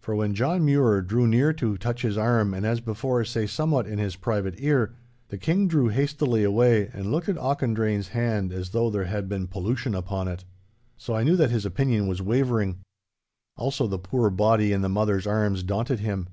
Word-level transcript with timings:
For 0.00 0.16
when 0.16 0.32
John 0.34 0.64
Mure 0.64 1.02
drew 1.02 1.26
near 1.26 1.52
to 1.52 1.76
touch 1.76 2.00
his 2.00 2.16
arm 2.16 2.54
and 2.54 2.64
as 2.64 2.80
before 2.80 3.22
say 3.26 3.46
somewhat 3.46 3.86
in 3.86 3.98
his 3.98 4.16
private 4.16 4.54
ear, 4.56 4.94
the 5.28 5.36
King 5.36 5.68
drew 5.68 5.88
hastily 5.88 6.42
away 6.42 6.88
and 6.94 7.12
looked 7.12 7.28
at 7.28 7.36
Auchendrayne's 7.36 8.08
hand 8.16 8.50
as 8.50 8.70
though 8.70 8.88
there 8.88 9.04
had 9.04 9.28
been 9.28 9.46
pollution 9.46 9.94
upon 9.94 10.26
it. 10.26 10.46
So 10.96 11.12
I 11.14 11.22
knew 11.22 11.36
that 11.36 11.50
his 11.50 11.66
opinion 11.66 12.06
was 12.06 12.22
wavering. 12.22 12.78
Also 13.58 13.86
the 13.86 13.98
poor 13.98 14.30
body 14.30 14.72
in 14.72 14.80
the 14.80 14.88
mother's 14.88 15.26
arms 15.26 15.62
daunted 15.62 16.00
him. 16.00 16.28